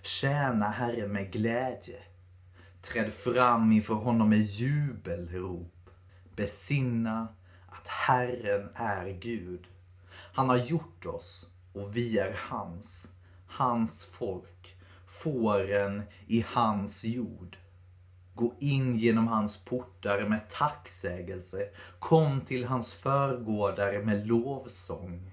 Tjäna 0.02 0.68
Herren 0.68 1.12
med 1.12 1.32
glädje. 1.32 2.02
Träd 2.92 3.12
fram 3.12 3.72
inför 3.72 3.94
honom 3.94 4.28
med 4.28 4.42
jubelrop. 4.42 5.90
Besinna 6.36 7.28
att 7.68 7.88
Herren 7.88 8.68
är 8.74 9.06
Gud. 9.06 9.66
Han 10.10 10.48
har 10.48 10.56
gjort 10.56 11.06
oss 11.06 11.46
och 11.72 11.96
vi 11.96 12.18
är 12.18 12.36
hans, 12.48 13.12
hans 13.46 14.04
folk, 14.04 14.76
fåren 15.06 16.02
i 16.26 16.44
hans 16.48 17.04
jord. 17.04 17.56
Gå 18.34 18.54
in 18.60 18.96
genom 18.96 19.28
hans 19.28 19.64
portar 19.64 20.26
med 20.28 20.50
tacksägelse. 20.50 21.68
Kom 21.98 22.40
till 22.40 22.64
hans 22.64 22.94
förgårdar 22.94 24.02
med 24.02 24.26
lovsång. 24.26 25.30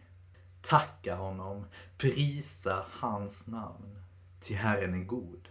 Tacka 0.61 1.15
honom, 1.15 1.65
prisa 1.97 2.85
hans 2.91 3.47
namn. 3.47 4.03
Ty 4.41 4.53
Herren 4.53 5.01
är 5.01 5.05
god. 5.05 5.49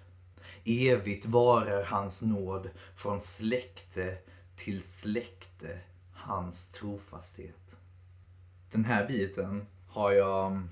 Evigt 0.65 1.27
varar 1.27 1.85
hans 1.85 2.23
nåd 2.23 2.71
från 2.95 3.21
släkte 3.21 4.19
till 4.57 4.83
släkte, 4.83 5.79
hans 6.13 6.71
trofasthet. 6.71 7.79
Den 8.73 8.85
här 8.85 9.09
biten 9.09 9.67
har 9.89 10.13
jag... 10.13 10.63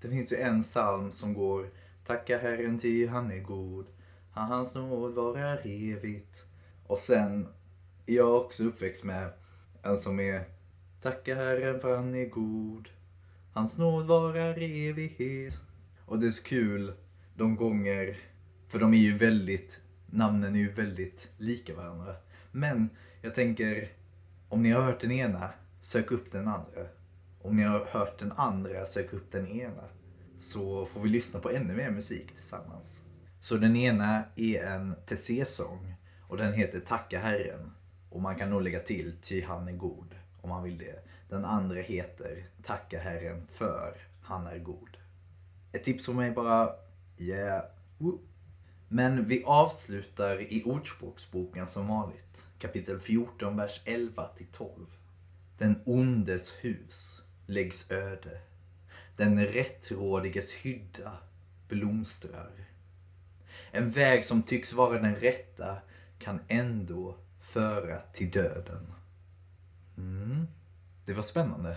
Det 0.00 0.08
finns 0.08 0.32
ju 0.32 0.36
en 0.36 0.62
psalm 0.62 1.12
som 1.12 1.34
går 1.34 1.70
Tacka 2.06 2.38
Herren 2.38 2.78
ty 2.78 3.06
han 3.06 3.30
är 3.30 3.40
god. 3.40 3.86
Hans 4.30 4.74
nåd 4.74 5.14
varar 5.14 5.60
evigt. 5.64 6.46
Och 6.86 6.98
sen 6.98 7.48
är 8.06 8.14
jag 8.14 8.36
också 8.36 8.64
uppväxt 8.64 9.04
med 9.04 9.32
en 9.82 9.96
som 9.96 10.20
är 10.20 10.44
Tacka 11.02 11.34
Herren 11.34 11.80
för 11.80 11.96
han 11.96 12.14
är 12.14 12.28
god. 12.28 12.88
Hans 13.52 13.78
nåd 13.78 14.06
varar 14.06 14.58
evighet. 14.58 15.60
Och 16.06 16.18
det 16.18 16.26
är 16.26 16.30
så 16.30 16.42
kul 16.42 16.92
de 17.36 17.56
gånger, 17.56 18.16
för 18.72 18.78
de 18.78 18.94
är 18.94 18.98
ju 18.98 19.18
väldigt, 19.18 19.80
namnen 20.06 20.54
är 20.54 20.58
ju 20.58 20.72
väldigt 20.72 21.32
lika 21.36 21.74
varandra. 21.74 22.14
Men 22.52 22.90
jag 23.22 23.34
tänker, 23.34 23.88
om 24.48 24.62
ni 24.62 24.70
har 24.70 24.82
hört 24.82 25.00
den 25.00 25.12
ena, 25.12 25.50
sök 25.80 26.10
upp 26.10 26.32
den 26.32 26.48
andra. 26.48 26.86
Om 27.42 27.56
ni 27.56 27.62
har 27.62 27.84
hört 27.90 28.18
den 28.18 28.32
andra, 28.32 28.86
sök 28.86 29.12
upp 29.12 29.32
den 29.32 29.48
ena. 29.48 29.82
Så 30.38 30.86
får 30.86 31.00
vi 31.00 31.08
lyssna 31.08 31.40
på 31.40 31.50
ännu 31.50 31.74
mer 31.74 31.90
musik 31.90 32.34
tillsammans. 32.34 33.02
Så 33.40 33.56
den 33.56 33.76
ena 33.76 34.24
är 34.36 34.64
en 34.64 34.94
Tessé-sång 35.06 35.94
och 36.28 36.36
den 36.36 36.52
heter 36.52 36.80
Tacka 36.80 37.18
Herren. 37.18 37.72
Och 38.10 38.20
man 38.20 38.36
kan 38.36 38.50
nog 38.50 38.62
lägga 38.62 38.80
till 38.80 39.16
Ty 39.22 39.42
han 39.42 39.68
är 39.68 39.72
god 39.72 40.14
om 40.40 40.50
man 40.50 40.62
vill 40.62 40.78
det. 40.78 41.04
Den 41.28 41.44
andra 41.44 41.80
heter 41.80 42.46
Tacka 42.62 43.00
Herren 43.00 43.46
för 43.46 43.96
han 44.22 44.46
är 44.46 44.58
god. 44.58 44.96
Ett 45.72 45.84
tips 45.84 46.06
från 46.06 46.16
mig 46.16 46.30
bara, 46.30 46.70
yeah. 47.18 47.64
Woo. 47.98 48.31
Men 48.94 49.24
vi 49.28 49.42
avslutar 49.44 50.40
i 50.52 50.62
Ordspråksboken 50.64 51.66
som 51.66 51.88
vanligt. 51.88 52.48
Kapitel 52.58 53.00
14, 53.00 53.56
vers 53.56 53.82
11 53.84 54.28
till 54.36 54.46
12. 54.46 54.86
Den 55.58 55.82
ondes 55.84 56.64
hus 56.64 57.22
läggs 57.46 57.90
öde. 57.90 58.40
Den 59.16 59.46
rättrådiges 59.46 60.52
hydda 60.52 61.12
blomstrar. 61.68 62.50
En 63.70 63.90
väg 63.90 64.24
som 64.24 64.42
tycks 64.42 64.72
vara 64.72 64.98
den 64.98 65.16
rätta 65.16 65.76
kan 66.18 66.40
ändå 66.48 67.16
föra 67.40 68.00
till 68.00 68.30
döden. 68.30 68.94
Mm. 69.96 70.46
Det 71.04 71.12
var 71.12 71.22
spännande. 71.22 71.76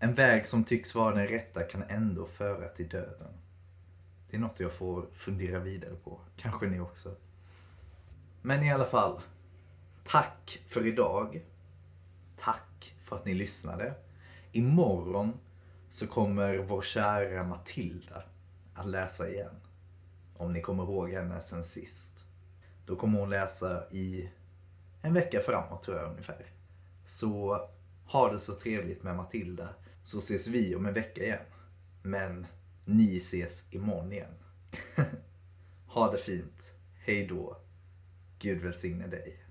En 0.00 0.14
väg 0.14 0.46
som 0.46 0.64
tycks 0.64 0.94
vara 0.94 1.14
den 1.14 1.28
rätta 1.28 1.62
kan 1.62 1.82
ändå 1.88 2.26
föra 2.26 2.68
till 2.68 2.88
döden. 2.88 3.37
Det 4.30 4.36
är 4.36 4.40
något 4.40 4.60
jag 4.60 4.72
får 4.72 5.06
fundera 5.12 5.58
vidare 5.58 5.94
på. 6.04 6.20
Kanske 6.36 6.66
ni 6.66 6.80
också. 6.80 7.16
Men 8.42 8.62
i 8.62 8.72
alla 8.72 8.84
fall. 8.84 9.20
Tack 10.04 10.62
för 10.66 10.86
idag. 10.86 11.46
Tack 12.36 12.94
för 13.02 13.16
att 13.16 13.24
ni 13.24 13.34
lyssnade. 13.34 13.94
Imorgon 14.52 15.32
så 15.88 16.06
kommer 16.06 16.58
vår 16.58 16.82
kära 16.82 17.44
Matilda 17.44 18.22
att 18.74 18.86
läsa 18.86 19.28
igen. 19.28 19.54
Om 20.36 20.52
ni 20.52 20.60
kommer 20.60 20.82
ihåg 20.82 21.10
henne 21.10 21.40
sen 21.40 21.64
sist. 21.64 22.24
Då 22.86 22.96
kommer 22.96 23.18
hon 23.18 23.30
läsa 23.30 23.90
i 23.90 24.30
en 25.02 25.14
vecka 25.14 25.40
framåt 25.40 25.82
tror 25.82 25.96
jag 25.96 26.10
ungefär. 26.10 26.46
Så 27.04 27.60
ha 28.06 28.32
det 28.32 28.38
så 28.38 28.54
trevligt 28.54 29.02
med 29.02 29.16
Matilda. 29.16 29.68
Så 30.02 30.18
ses 30.18 30.48
vi 30.48 30.74
om 30.74 30.86
en 30.86 30.94
vecka 30.94 31.24
igen. 31.24 31.44
Men 32.02 32.46
ni 32.88 33.16
ses 33.16 33.74
imorgon 33.74 34.12
igen. 34.12 34.34
ha 35.86 36.12
det 36.12 36.18
fint. 36.18 36.74
Hej 36.94 37.26
då. 37.26 37.56
Gud 38.38 38.58
välsigne 38.58 39.06
dig. 39.06 39.47